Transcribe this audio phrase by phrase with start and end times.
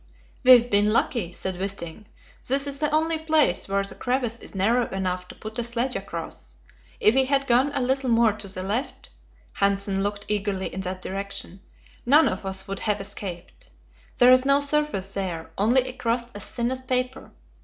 [0.43, 2.07] "We've been lucky," said Wisting;
[2.47, 5.95] "this is the only place where the crevasse is narrow enough to put a sledge
[5.95, 6.55] across.
[6.99, 9.11] If we had gone a little more to the left"
[9.59, 11.59] Hanssen looked eagerly in that direction
[12.03, 13.69] "none of us would have escaped.
[14.17, 17.29] There is no surface there; only a crust as thin as paper.